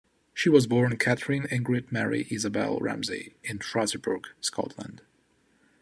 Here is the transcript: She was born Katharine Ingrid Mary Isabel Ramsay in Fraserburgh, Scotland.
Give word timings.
She 0.33 0.49
was 0.49 0.65
born 0.65 0.97
Katharine 0.97 1.43
Ingrid 1.49 1.91
Mary 1.91 2.25
Isabel 2.31 2.79
Ramsay 2.79 3.35
in 3.43 3.59
Fraserburgh, 3.59 4.29
Scotland. 4.39 5.03